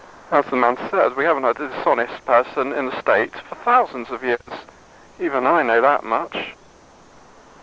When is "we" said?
1.15-1.25